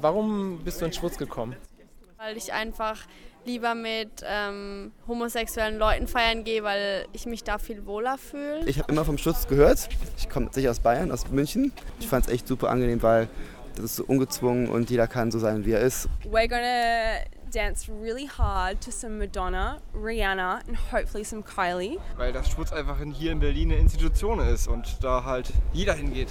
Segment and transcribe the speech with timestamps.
[0.00, 1.56] Warum bist du in Schwutz gekommen?
[2.18, 2.98] Weil ich einfach
[3.44, 8.64] lieber mit ähm, homosexuellen Leuten feiern gehe, weil ich mich da viel wohler fühle.
[8.66, 9.88] Ich habe immer vom Schutz gehört.
[10.18, 11.72] Ich komme sicher aus Bayern, aus München.
[12.00, 13.28] Ich fand es echt super angenehm, weil
[13.74, 16.08] das ist so ungezwungen und jeder kann so sein, wie er ist.
[16.24, 21.98] We're gonna dance really hard to some Madonna, Rihanna and hopefully some Kylie.
[22.16, 26.28] Weil das Schwutz einfach hier in Berlin eine Institution ist und da halt jeder hingeht.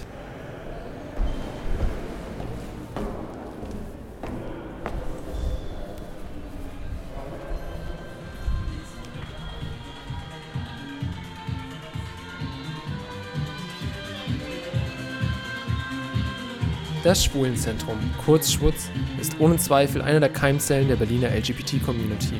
[17.07, 22.33] Das Schwulenzentrum, kurz Schwutz, ist ohne Zweifel eine der Keimzellen der Berliner LGBT-Community.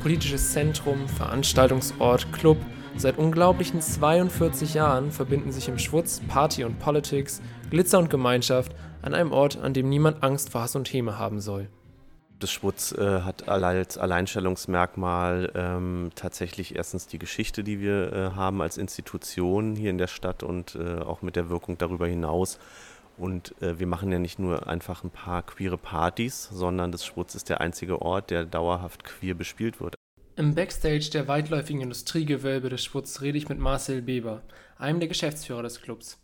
[0.00, 2.56] Politisches Zentrum, Veranstaltungsort, Club,
[2.96, 9.12] seit unglaublichen 42 Jahren verbinden sich im Schwutz Party und Politics, Glitzer und Gemeinschaft an
[9.12, 11.68] einem Ort, an dem niemand Angst vor Hass und Häme haben soll.
[12.38, 18.62] Das Schwutz äh, hat als Alleinstellungsmerkmal ähm, tatsächlich erstens die Geschichte, die wir äh, haben
[18.62, 22.60] als Institution hier in der Stadt und äh, auch mit der Wirkung darüber hinaus.
[23.18, 27.34] Und äh, wir machen ja nicht nur einfach ein paar queere Partys, sondern das Schwutz
[27.34, 29.94] ist der einzige Ort, der dauerhaft queer bespielt wird.
[30.36, 34.42] Im Backstage der weitläufigen Industriegewölbe des Schwutz rede ich mit Marcel Beber,
[34.76, 36.18] einem der Geschäftsführer des Clubs.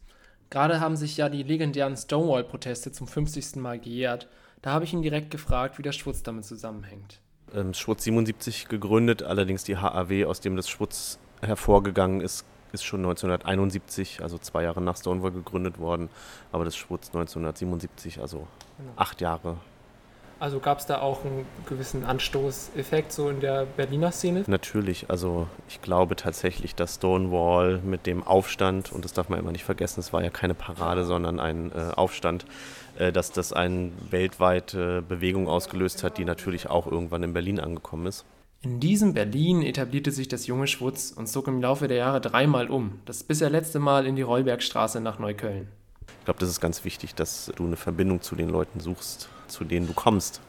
[0.50, 3.56] Gerade haben sich ja die legendären Stonewall-Proteste zum 50.
[3.56, 4.28] Mal gejährt.
[4.60, 7.20] Da habe ich ihn direkt gefragt, wie der Schwutz damit zusammenhängt.
[7.54, 13.00] Ähm, Schwutz 77 gegründet, allerdings die HAW, aus dem das Schwutz hervorgegangen ist, ist schon
[13.00, 16.08] 1971, also zwei Jahre nach Stonewall gegründet worden,
[16.50, 18.46] aber das Schwutz 1977, also
[18.78, 18.92] genau.
[18.96, 19.56] acht Jahre.
[20.42, 24.42] Also gab es da auch einen gewissen Anstoßeffekt so in der Berliner Szene?
[24.48, 29.52] Natürlich, also ich glaube tatsächlich, dass Stonewall mit dem Aufstand, und das darf man immer
[29.52, 32.44] nicht vergessen, es war ja keine Parade, sondern ein äh, Aufstand,
[32.98, 38.06] äh, dass das eine weltweite Bewegung ausgelöst hat, die natürlich auch irgendwann in Berlin angekommen
[38.06, 38.24] ist.
[38.64, 42.70] In diesem Berlin etablierte sich das junge Schwutz und zog im Laufe der Jahre dreimal
[42.70, 45.66] um, das bisher letzte Mal in die Rollbergstraße nach Neukölln.
[46.20, 49.64] Ich glaube, das ist ganz wichtig, dass du eine Verbindung zu den Leuten suchst, zu
[49.64, 50.40] denen du kommst.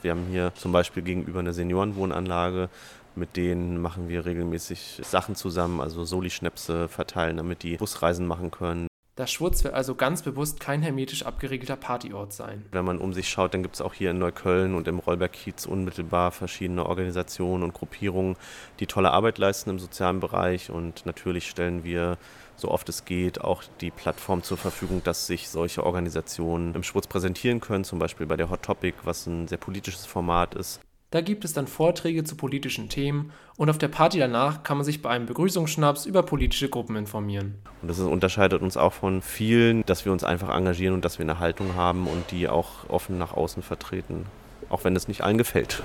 [0.00, 2.70] Wir haben hier zum Beispiel gegenüber eine Seniorenwohnanlage,
[3.14, 8.87] mit denen machen wir regelmäßig Sachen zusammen, also Soli-Schnäpse verteilen, damit die Busreisen machen können.
[9.18, 12.64] Das Schwutz wird also ganz bewusst kein hermetisch abgeriegelter Partyort sein.
[12.70, 15.66] Wenn man um sich schaut, dann gibt es auch hier in Neukölln und im Rollberg-Kiez
[15.66, 18.36] unmittelbar verschiedene Organisationen und Gruppierungen,
[18.78, 20.70] die tolle Arbeit leisten im sozialen Bereich.
[20.70, 22.16] Und natürlich stellen wir,
[22.54, 27.08] so oft es geht, auch die Plattform zur Verfügung, dass sich solche Organisationen im Schwutz
[27.08, 30.78] präsentieren können, zum Beispiel bei der Hot Topic, was ein sehr politisches Format ist.
[31.10, 34.84] Da gibt es dann Vorträge zu politischen Themen und auf der Party danach kann man
[34.84, 37.54] sich bei einem Begrüßungsschnaps über politische Gruppen informieren.
[37.80, 41.24] Und das unterscheidet uns auch von vielen, dass wir uns einfach engagieren und dass wir
[41.24, 44.26] eine Haltung haben und die auch offen nach außen vertreten,
[44.68, 45.82] auch wenn es nicht allen gefällt.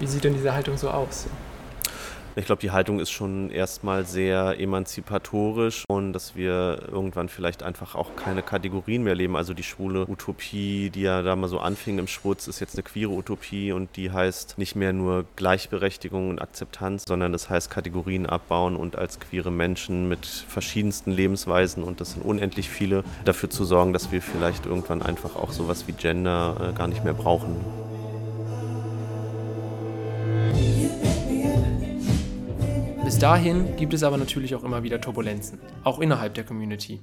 [0.00, 1.28] Wie sieht denn diese Haltung so aus?
[2.36, 7.94] Ich glaube, die Haltung ist schon erstmal sehr emanzipatorisch und dass wir irgendwann vielleicht einfach
[7.94, 9.36] auch keine Kategorien mehr leben.
[9.36, 12.82] Also die schwule Utopie, die ja da mal so anfing im Schwutz, ist jetzt eine
[12.82, 18.26] queere Utopie und die heißt nicht mehr nur Gleichberechtigung und Akzeptanz, sondern das heißt Kategorien
[18.26, 23.64] abbauen und als queere Menschen mit verschiedensten Lebensweisen und das sind unendlich viele, dafür zu
[23.64, 27.83] sorgen, dass wir vielleicht irgendwann einfach auch sowas wie Gender äh, gar nicht mehr brauchen.
[33.14, 36.98] Bis dahin gibt es aber natürlich auch immer wieder Turbulenzen, auch innerhalb der Community.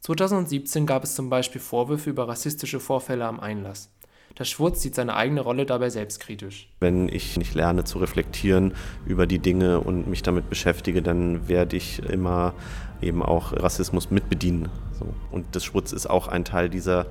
[0.00, 3.92] 2017 gab es zum Beispiel Vorwürfe über rassistische Vorfälle am Einlass.
[4.38, 6.70] Der Schwurz sieht seine eigene Rolle dabei selbstkritisch.
[6.80, 8.72] Wenn ich nicht lerne zu reflektieren
[9.04, 12.54] über die Dinge und mich damit beschäftige, dann werde ich immer
[13.02, 14.70] eben auch Rassismus mitbedienen.
[15.30, 17.08] Und das Schwutz ist auch ein Teil dieser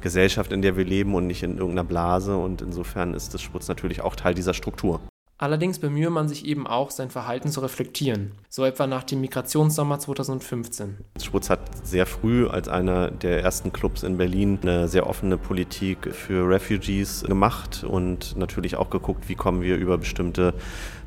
[0.00, 2.36] Gesellschaft, in der wir leben und nicht in irgendeiner Blase.
[2.36, 5.00] Und insofern ist das Schwutz natürlich auch Teil dieser Struktur.
[5.36, 9.98] Allerdings bemühe man sich eben auch, sein Verhalten zu reflektieren, so etwa nach dem Migrationssommer
[9.98, 10.98] 2015.
[11.20, 16.14] Schwutz hat sehr früh als einer der ersten Clubs in Berlin eine sehr offene Politik
[16.14, 20.54] für Refugees gemacht und natürlich auch geguckt, wie kommen wir über bestimmte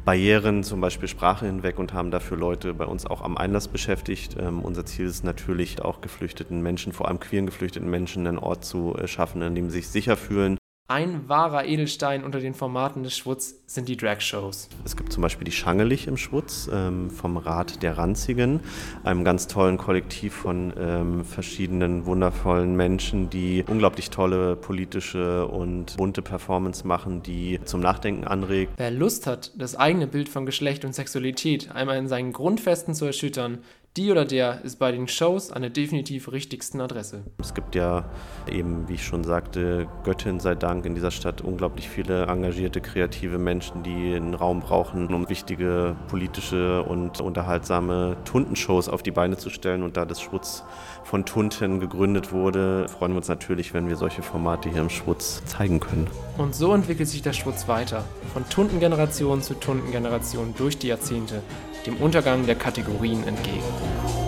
[0.04, 4.36] Barrieren, zum Beispiel Sprache hinweg und haben dafür Leute bei uns auch am Einlass beschäftigt.
[4.40, 8.66] Ähm, unser Ziel ist natürlich auch geflüchteten Menschen, vor allem queeren geflüchteten Menschen, einen Ort
[8.66, 10.58] zu äh, schaffen, in dem sie sich sicher fühlen
[10.90, 14.70] ein wahrer Edelstein unter den Formaten des Schwutz sind die Drag-Shows.
[14.86, 18.62] Es gibt zum Beispiel die Schangelich im Schwutz ähm, vom Rat der Ranzigen,
[19.04, 26.22] einem ganz tollen Kollektiv von ähm, verschiedenen wundervollen Menschen, die unglaublich tolle politische und bunte
[26.22, 28.72] Performance machen, die zum Nachdenken anregt.
[28.78, 33.04] Wer Lust hat, das eigene Bild von Geschlecht und Sexualität einmal in seinen Grundfesten zu
[33.06, 33.58] erschüttern,
[33.98, 37.24] Die oder der ist bei den Shows an der definitiv richtigsten Adresse.
[37.40, 38.06] Es gibt ja
[38.48, 43.40] eben, wie ich schon sagte, Göttin sei Dank in dieser Stadt unglaublich viele engagierte, kreative
[43.40, 49.50] Menschen, die einen Raum brauchen, um wichtige politische und unterhaltsame Tuntenshows auf die Beine zu
[49.50, 49.82] stellen.
[49.82, 50.64] Und da das Schwutz
[51.04, 55.44] von Tunten gegründet wurde, freuen wir uns natürlich, wenn wir solche Formate hier im Schwutz
[55.46, 56.08] zeigen können.
[56.38, 61.42] Und so entwickelt sich der Schwutz weiter, von Tuntengeneration zu Tuntengeneration durch die Jahrzehnte,
[61.86, 64.27] dem Untergang der Kategorien entgegen.